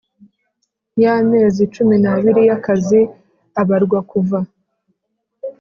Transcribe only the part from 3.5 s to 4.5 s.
abarwa kuva